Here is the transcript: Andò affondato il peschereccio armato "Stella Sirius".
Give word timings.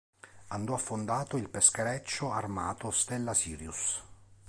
Andò 0.47 0.73
affondato 0.73 1.37
il 1.37 1.47
peschereccio 1.47 2.31
armato 2.31 2.89
"Stella 2.89 3.35
Sirius". 3.35 4.01